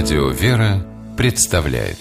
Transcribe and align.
Радио 0.00 0.28
«Вера» 0.28 0.86
представляет 1.16 1.98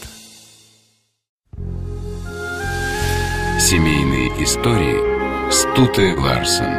Семейные 3.59 4.27
истории 4.43 5.51
Стуты 5.51 6.15
Ларсен 6.15 6.75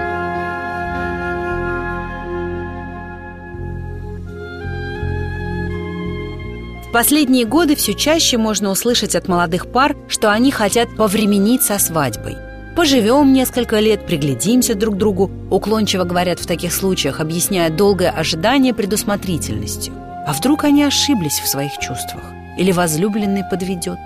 В 6.88 6.92
последние 6.92 7.46
годы 7.46 7.74
все 7.74 7.94
чаще 7.94 8.38
можно 8.38 8.70
услышать 8.70 9.16
от 9.16 9.26
молодых 9.26 9.72
пар, 9.72 9.96
что 10.06 10.30
они 10.30 10.52
хотят 10.52 10.94
повременить 10.94 11.62
со 11.62 11.80
свадьбой. 11.80 12.36
Поживем 12.76 13.32
несколько 13.32 13.80
лет, 13.80 14.06
приглядимся 14.06 14.76
друг 14.76 14.94
к 14.94 14.98
другу, 14.98 15.32
уклончиво 15.50 16.04
говорят 16.04 16.38
в 16.38 16.46
таких 16.46 16.72
случаях, 16.72 17.18
объясняя 17.18 17.70
долгое 17.70 18.10
ожидание 18.10 18.72
предусмотрительностью. 18.72 20.07
А 20.28 20.34
вдруг 20.34 20.64
они 20.64 20.84
ошиблись 20.84 21.40
в 21.40 21.48
своих 21.48 21.78
чувствах? 21.78 22.22
Или 22.58 22.70
возлюбленный 22.70 23.44
подведет? 23.48 23.98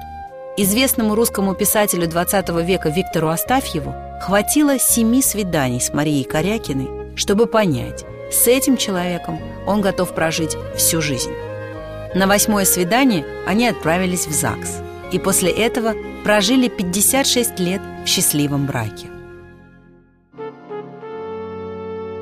Известному 0.57 1.17
русскому 1.17 1.57
писателю 1.57 2.07
20 2.07 2.49
века 2.65 2.91
Виктору 2.91 3.29
Астафьеву 3.29 3.93
хватило 4.21 4.79
семи 4.79 5.21
свиданий 5.21 5.81
с 5.81 5.93
Марией 5.93 6.23
Корякиной, 6.23 7.17
чтобы 7.17 7.47
понять, 7.47 8.05
с 8.31 8.47
этим 8.47 8.77
человеком 8.77 9.41
он 9.67 9.81
готов 9.81 10.15
прожить 10.15 10.57
всю 10.77 11.03
жизнь. 11.03 11.33
На 12.15 12.29
восьмое 12.29 12.67
свидание 12.67 13.27
они 13.45 13.67
отправились 13.67 14.29
в 14.29 14.33
ЗАГС. 14.33 14.81
И 15.11 15.19
после 15.19 15.51
этого 15.51 15.95
прожили 16.23 16.69
56 16.69 17.59
лет 17.59 17.83
в 18.05 18.07
счастливом 18.07 18.67
браке. 18.67 19.09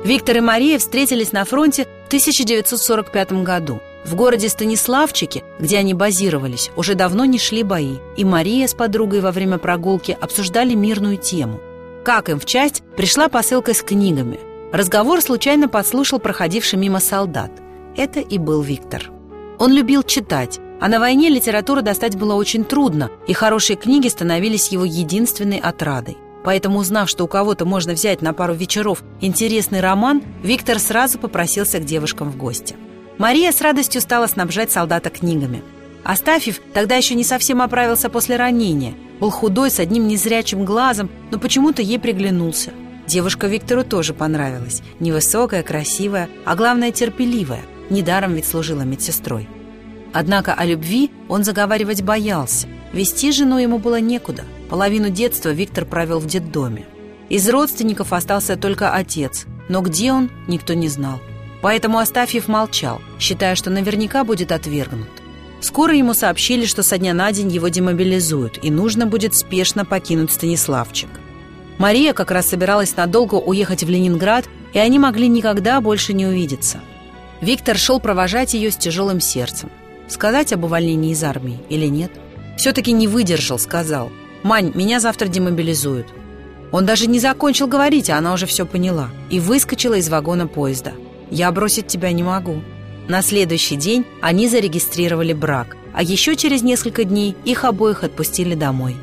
Виктор 0.03 0.37
и 0.37 0.41
Мария 0.41 0.79
встретились 0.79 1.33
на 1.33 1.45
фронте 1.45 1.85
в 1.85 2.07
1945 2.07 3.33
году. 3.43 3.79
В 4.03 4.15
городе 4.15 4.49
Станиславчике, 4.49 5.43
где 5.59 5.77
они 5.77 5.93
базировались, 5.93 6.71
уже 6.75 6.95
давно 6.95 7.25
не 7.25 7.37
шли 7.37 7.61
бои, 7.61 7.97
и 8.17 8.25
Мария 8.25 8.67
с 8.67 8.73
подругой 8.73 9.21
во 9.21 9.31
время 9.31 9.59
прогулки 9.59 10.17
обсуждали 10.19 10.73
мирную 10.73 11.17
тему. 11.17 11.59
Как 12.03 12.29
им 12.29 12.39
в 12.39 12.45
часть 12.45 12.81
пришла 12.97 13.29
посылка 13.29 13.75
с 13.75 13.83
книгами. 13.83 14.39
Разговор 14.73 15.21
случайно 15.21 15.67
подслушал 15.69 16.19
проходивший 16.19 16.79
мимо 16.79 16.99
солдат. 16.99 17.51
Это 17.95 18.21
и 18.21 18.39
был 18.39 18.61
Виктор. 18.61 19.11
Он 19.59 19.71
любил 19.71 20.01
читать, 20.01 20.59
а 20.79 20.87
на 20.87 20.99
войне 20.99 21.29
литературу 21.29 21.83
достать 21.83 22.15
было 22.15 22.33
очень 22.33 22.65
трудно, 22.65 23.11
и 23.27 23.33
хорошие 23.33 23.77
книги 23.77 24.07
становились 24.07 24.69
его 24.69 24.83
единственной 24.83 25.59
отрадой. 25.59 26.17
Поэтому, 26.43 26.79
узнав, 26.79 27.07
что 27.07 27.25
у 27.25 27.27
кого-то 27.27 27.65
можно 27.65 27.93
взять 27.93 28.23
на 28.23 28.33
пару 28.33 28.55
вечеров 28.55 29.03
интересный 29.19 29.79
роман, 29.79 30.23
Виктор 30.41 30.79
сразу 30.79 31.19
попросился 31.19 31.77
к 31.77 31.85
девушкам 31.85 32.31
в 32.31 32.37
гости. 32.37 32.75
Мария 33.21 33.51
с 33.51 33.61
радостью 33.61 34.01
стала 34.01 34.25
снабжать 34.25 34.71
солдата 34.71 35.11
книгами. 35.11 35.61
Астафьев 36.03 36.59
тогда 36.73 36.95
еще 36.95 37.13
не 37.13 37.23
совсем 37.23 37.61
оправился 37.61 38.09
после 38.09 38.35
ранения. 38.35 38.95
Был 39.19 39.29
худой, 39.29 39.69
с 39.69 39.79
одним 39.79 40.07
незрячим 40.07 40.65
глазом, 40.65 41.11
но 41.29 41.37
почему-то 41.37 41.83
ей 41.83 41.99
приглянулся. 41.99 42.71
Девушка 43.05 43.45
Виктору 43.45 43.83
тоже 43.83 44.15
понравилась. 44.15 44.81
Невысокая, 44.99 45.61
красивая, 45.61 46.29
а 46.45 46.55
главное 46.55 46.91
терпеливая. 46.91 47.61
Недаром 47.91 48.33
ведь 48.33 48.47
служила 48.47 48.81
медсестрой. 48.81 49.47
Однако 50.13 50.55
о 50.55 50.65
любви 50.65 51.11
он 51.29 51.43
заговаривать 51.43 52.01
боялся. 52.01 52.67
Вести 52.91 53.31
жену 53.31 53.59
ему 53.59 53.77
было 53.77 53.99
некуда. 53.99 54.45
Половину 54.67 55.09
детства 55.09 55.49
Виктор 55.49 55.85
провел 55.85 56.17
в 56.17 56.25
детдоме. 56.25 56.87
Из 57.29 57.47
родственников 57.47 58.13
остался 58.13 58.55
только 58.55 58.95
отец, 58.95 59.45
но 59.69 59.81
где 59.81 60.11
он, 60.11 60.31
никто 60.47 60.73
не 60.73 60.87
знал. 60.87 61.21
Поэтому 61.61 61.99
Астафьев 61.99 62.47
молчал, 62.47 63.01
считая, 63.19 63.55
что 63.55 63.69
наверняка 63.69 64.23
будет 64.23 64.51
отвергнут. 64.51 65.09
Скоро 65.61 65.95
ему 65.95 66.15
сообщили, 66.15 66.65
что 66.65 66.81
со 66.81 66.97
дня 66.97 67.13
на 67.13 67.31
день 67.31 67.49
его 67.49 67.67
демобилизуют, 67.67 68.57
и 68.63 68.71
нужно 68.71 69.05
будет 69.05 69.35
спешно 69.35 69.85
покинуть 69.85 70.31
Станиславчик. 70.31 71.09
Мария 71.77 72.13
как 72.13 72.31
раз 72.31 72.49
собиралась 72.49 72.95
надолго 72.95 73.35
уехать 73.35 73.83
в 73.83 73.89
Ленинград, 73.89 74.45
и 74.73 74.79
они 74.79 74.97
могли 74.97 75.27
никогда 75.27 75.79
больше 75.81 76.13
не 76.13 76.25
увидеться. 76.25 76.79
Виктор 77.41 77.77
шел 77.77 77.99
провожать 77.99 78.53
ее 78.53 78.71
с 78.71 78.77
тяжелым 78.77 79.19
сердцем. 79.19 79.69
Сказать 80.07 80.53
об 80.53 80.63
увольнении 80.63 81.11
из 81.11 81.23
армии 81.23 81.59
или 81.69 81.87
нет? 81.87 82.11
Все-таки 82.57 82.91
не 82.91 83.07
выдержал, 83.07 83.59
сказал. 83.59 84.11
«Мань, 84.43 84.71
меня 84.73 84.99
завтра 84.99 85.27
демобилизуют». 85.27 86.07
Он 86.71 86.85
даже 86.85 87.07
не 87.07 87.19
закончил 87.19 87.67
говорить, 87.67 88.09
а 88.09 88.17
она 88.17 88.33
уже 88.33 88.45
все 88.45 88.65
поняла. 88.65 89.09
И 89.29 89.39
выскочила 89.39 89.95
из 89.95 90.09
вагона 90.09 90.47
поезда. 90.47 90.93
«Я 91.31 91.51
бросить 91.51 91.87
тебя 91.87 92.11
не 92.11 92.21
могу». 92.21 92.61
На 93.07 93.21
следующий 93.23 93.77
день 93.77 94.05
они 94.21 94.47
зарегистрировали 94.47 95.33
брак, 95.33 95.75
а 95.93 96.03
еще 96.03 96.35
через 96.35 96.61
несколько 96.61 97.03
дней 97.03 97.35
их 97.45 97.65
обоих 97.65 98.03
отпустили 98.03 98.53
домой. 98.53 98.95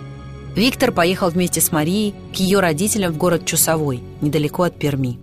Виктор 0.55 0.93
поехал 0.93 1.31
вместе 1.31 1.61
с 1.61 1.73
Марией 1.73 2.15
к 2.33 2.37
ее 2.37 2.61
родителям 2.61 3.13
в 3.13 3.17
город 3.17 3.45
Чусовой, 3.45 4.03
недалеко 4.21 4.63
от 4.63 4.79
Перми. 4.79 5.19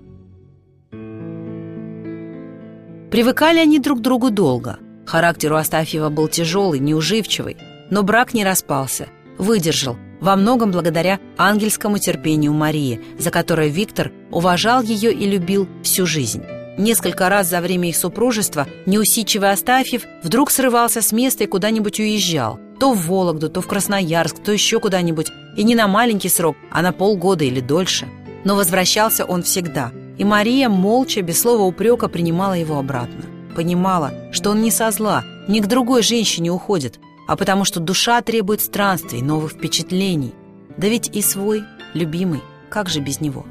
Привыкали 3.11 3.59
они 3.59 3.79
друг 3.79 3.99
к 3.99 4.01
другу 4.01 4.29
долго. 4.29 4.77
Характер 5.05 5.53
у 5.53 5.55
Астафьева 5.55 6.09
был 6.09 6.27
тяжелый, 6.27 6.79
неуживчивый, 6.79 7.57
но 7.89 8.03
брак 8.03 8.33
не 8.33 8.43
распался, 8.43 9.07
выдержал, 9.37 9.97
во 10.19 10.35
многом 10.35 10.71
благодаря 10.71 11.19
ангельскому 11.37 11.97
терпению 11.97 12.53
Марии, 12.53 13.01
за 13.19 13.31
которое 13.31 13.67
Виктор 13.67 14.11
уважал 14.31 14.81
ее 14.81 15.13
и 15.13 15.29
любил 15.29 15.67
всю 15.83 16.05
жизнь. 16.05 16.43
Несколько 16.77 17.29
раз 17.29 17.49
за 17.49 17.61
время 17.61 17.89
их 17.89 17.95
супружества 17.95 18.67
неусидчивый 18.85 19.51
Астафьев 19.51 20.03
вдруг 20.21 20.51
срывался 20.51 21.01
с 21.01 21.11
места 21.11 21.45
и 21.45 21.47
куда-нибудь 21.47 21.99
уезжал. 21.99 22.59
То 22.79 22.93
в 22.93 23.07
Вологду, 23.07 23.49
то 23.49 23.61
в 23.61 23.67
Красноярск, 23.67 24.43
то 24.43 24.51
еще 24.51 24.81
куда-нибудь. 24.81 25.31
И 25.55 25.63
не 25.63 25.75
на 25.75 25.87
маленький 25.87 26.27
срок, 26.27 26.57
а 26.71 26.81
на 26.81 26.91
полгода 26.91 27.45
или 27.45 27.61
дольше. 27.61 28.07
Но 28.43 28.55
возвращался 28.55 29.23
он 29.23 29.43
всегда. 29.43 29.91
И 30.17 30.25
Мария 30.25 30.67
молча, 30.67 31.21
без 31.21 31.39
слова 31.39 31.63
упрека, 31.63 32.09
принимала 32.09 32.53
его 32.53 32.77
обратно. 32.77 33.23
Понимала, 33.55 34.11
что 34.33 34.49
он 34.51 34.61
не 34.61 34.71
со 34.71 34.91
зла, 34.91 35.23
ни 35.47 35.61
к 35.61 35.67
другой 35.67 36.03
женщине 36.03 36.51
уходит, 36.51 36.99
а 37.27 37.37
потому 37.37 37.63
что 37.63 37.79
душа 37.79 38.21
требует 38.21 38.59
странствий, 38.59 39.21
новых 39.21 39.53
впечатлений. 39.53 40.33
Да 40.77 40.87
ведь 40.87 41.15
и 41.15 41.21
свой, 41.21 41.63
любимый, 41.93 42.41
как 42.69 42.89
же 42.89 42.99
без 42.99 43.21
него? 43.21 43.45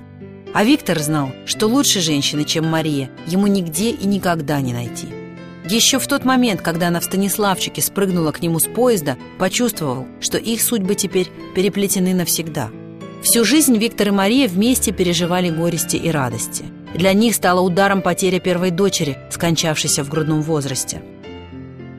А 0.55 0.63
Виктор 0.63 1.01
знал, 1.01 1.33
что 1.47 1.67
лучше 1.67 2.01
женщины, 2.01 2.45
чем 2.45 2.67
Мария, 2.67 3.11
ему 3.27 3.49
нигде 3.49 3.91
и 3.91 4.07
никогда 4.07 4.61
не 4.61 4.73
найти. 4.73 5.09
Еще 5.69 5.99
в 5.99 6.07
тот 6.07 6.25
момент, 6.25 6.63
когда 6.63 6.89
она 6.89 7.01
в 7.01 7.05
Станиславчике 7.05 7.83
спрыгнула 7.83 8.31
к 8.31 8.41
нему 8.41 8.61
с 8.61 8.69
поезда, 8.69 9.19
почувствовал, 9.41 10.07
что 10.21 10.39
их 10.39 10.63
судьбы 10.63 10.95
теперь 10.95 11.29
переплетены 11.57 12.15
навсегда. 12.15 12.71
Всю 13.25 13.45
жизнь 13.45 13.77
Виктор 13.77 14.09
и 14.09 14.11
Мария 14.13 14.47
вместе 14.47 14.93
переживали 14.93 15.51
горести 15.51 15.97
и 15.97 16.09
радости. 16.09 16.67
Для 16.95 17.15
них 17.15 17.35
стала 17.35 17.61
ударом 17.61 18.01
потеря 18.01 18.39
первой 18.39 18.71
дочери, 18.71 19.19
скончавшейся 19.31 20.05
в 20.05 20.09
грудном 20.09 20.43
возрасте. 20.43 21.03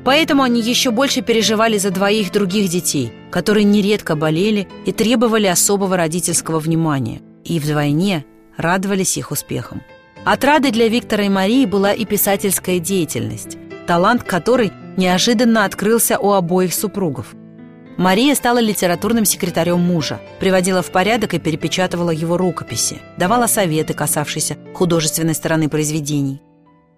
Поэтому 0.05 0.43
они 0.43 0.61
еще 0.61 0.91
больше 0.91 1.21
переживали 1.21 1.77
за 1.77 1.91
двоих 1.91 2.31
других 2.31 2.69
детей, 2.69 3.11
которые 3.31 3.65
нередко 3.65 4.15
болели 4.15 4.69
и 4.85 4.93
требовали 4.93 5.47
особого 5.47 5.97
родительского 5.97 6.59
внимания. 6.59 7.21
И 7.43 7.59
вдвойне 7.59 8.23
радовались 8.57 9.17
их 9.17 9.31
успехам. 9.31 9.81
Отрадой 10.25 10.71
для 10.71 10.87
Виктора 10.87 11.25
и 11.25 11.29
Марии 11.29 11.65
была 11.65 11.93
и 11.93 12.05
писательская 12.05 12.79
деятельность, 12.79 13.57
талант 13.85 14.23
которой 14.23 14.71
неожиданно 14.97 15.65
открылся 15.65 16.17
у 16.17 16.31
обоих 16.31 16.73
супругов. 16.73 17.35
Мария 17.97 18.35
стала 18.35 18.59
литературным 18.59 19.23
секретарем 19.23 19.79
мужа, 19.79 20.19
приводила 20.39 20.81
в 20.81 20.91
порядок 20.91 21.33
и 21.33 21.39
перепечатывала 21.39 22.09
его 22.09 22.37
рукописи, 22.37 22.97
давала 23.17 23.47
советы, 23.47 23.93
касавшиеся 23.93 24.57
художественной 24.73 25.35
стороны 25.35 25.69
произведений. 25.69 26.41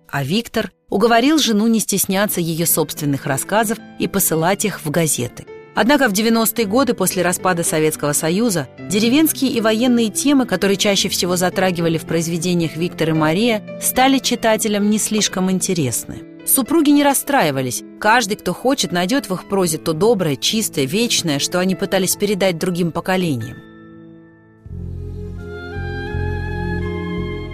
А 0.09 0.23
Виктор 0.23 0.71
уговорил 0.89 1.37
жену 1.37 1.67
не 1.67 1.81
стесняться 1.81 2.39
ее 2.39 2.65
собственных 2.65 3.25
рассказов 3.25 3.77
и 3.99 4.07
посылать 4.07 4.65
их 4.65 4.83
в 4.83 4.89
газеты– 4.89 5.45
Однако 5.79 6.09
в 6.09 6.11
90-е 6.11 6.65
годы 6.65 6.95
после 6.95 7.21
распада 7.21 7.61
Советского 7.61 8.13
Союза 8.13 8.67
деревенские 8.89 9.51
и 9.51 9.61
военные 9.61 10.09
темы, 10.09 10.47
которые 10.47 10.75
чаще 10.75 11.07
всего 11.07 11.35
затрагивали 11.35 11.99
в 11.99 12.07
произведениях 12.07 12.75
Виктора 12.75 13.11
и 13.11 13.15
Мария, 13.15 13.79
стали 13.79 14.17
читателям 14.17 14.89
не 14.89 14.97
слишком 14.97 15.51
интересны. 15.51 16.23
Супруги 16.47 16.89
не 16.89 17.03
расстраивались. 17.03 17.83
Каждый, 17.99 18.37
кто 18.37 18.55
хочет, 18.55 18.91
найдет 18.91 19.29
в 19.29 19.35
их 19.35 19.47
прозе 19.47 19.77
то 19.77 19.93
доброе, 19.93 20.35
чистое, 20.35 20.85
вечное, 20.85 21.37
что 21.37 21.59
они 21.59 21.75
пытались 21.75 22.15
передать 22.15 22.57
другим 22.57 22.91
поколениям. 22.91 23.57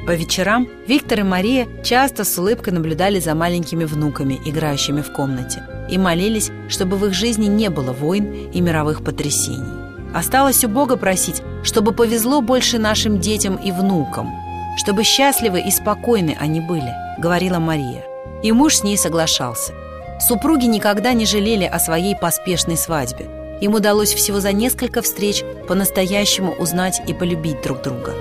По 0.07 0.11
вечерам 0.15 0.69
Виктор 0.87 1.19
и 1.19 1.23
Мария 1.23 1.67
часто 1.83 2.23
с 2.23 2.37
улыбкой 2.37 2.71
наблюдали 2.71 3.19
за 3.19 3.35
маленькими 3.35 3.83
внуками, 3.83 4.39
играющими 4.45 5.01
в 5.01 5.11
комнате 5.11 5.63
и 5.89 5.97
молились, 5.97 6.51
чтобы 6.69 6.97
в 6.97 7.05
их 7.05 7.13
жизни 7.13 7.47
не 7.47 7.69
было 7.69 7.91
войн 7.91 8.49
и 8.51 8.61
мировых 8.61 9.03
потрясений. 9.03 9.83
Осталось 10.13 10.63
у 10.63 10.69
Бога 10.69 10.95
просить, 10.95 11.41
чтобы 11.63 11.91
повезло 11.91 12.41
больше 12.41 12.77
нашим 12.77 13.19
детям 13.19 13.55
и 13.55 13.71
внукам, 13.71 14.29
чтобы 14.77 15.03
счастливы 15.03 15.61
и 15.61 15.71
спокойны 15.71 16.37
они 16.39 16.61
были, 16.61 16.93
говорила 17.17 17.59
Мария. 17.59 18.03
И 18.43 18.51
муж 18.51 18.77
с 18.77 18.83
ней 18.83 18.97
соглашался. 18.97 19.73
Супруги 20.19 20.65
никогда 20.65 21.13
не 21.13 21.25
жалели 21.25 21.65
о 21.65 21.79
своей 21.79 22.15
поспешной 22.15 22.77
свадьбе. 22.77 23.57
Им 23.61 23.73
удалось 23.73 24.13
всего 24.13 24.39
за 24.39 24.51
несколько 24.51 25.01
встреч 25.01 25.43
по-настоящему 25.67 26.53
узнать 26.53 27.01
и 27.07 27.13
полюбить 27.13 27.61
друг 27.61 27.81
друга. 27.81 28.13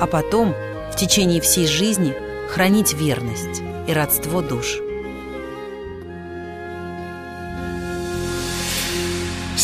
А 0.00 0.06
потом, 0.06 0.54
в 0.92 0.96
течение 0.96 1.40
всей 1.40 1.66
жизни, 1.66 2.14
хранить 2.48 2.94
верность 2.94 3.62
и 3.86 3.92
родство 3.92 4.42
душ. 4.42 4.78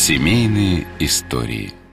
Семейные 0.07 0.85
истории– 0.99 1.73